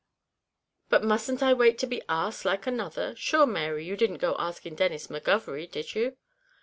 "But 0.89 1.03
musn't 1.03 1.43
I 1.43 1.53
wait 1.53 1.77
to 1.77 1.85
be 1.85 2.01
asked, 2.09 2.43
like 2.43 2.65
another? 2.65 3.15
Sure, 3.15 3.45
Mary, 3.45 3.85
you 3.85 3.95
didn't 3.95 4.17
go 4.17 4.35
asking 4.39 4.73
Denis 4.73 5.09
McGovery, 5.09 5.69
did 5.69 5.93
you?" 5.93 6.17